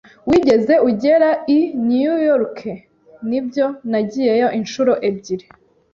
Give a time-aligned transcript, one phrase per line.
[0.29, 2.59] "Wigeze ugera i New York?"
[3.29, 5.45] "Nibyo, nagiyeyo inshuro ebyiri."